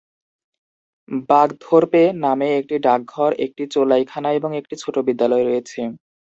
[1.29, 2.03] বাগথোরপে
[2.55, 5.81] একটি গ্রাম ডাকঘর, একটি চোলাইখানা এবং একটি ছোট বিদ্যালয় রয়েছে।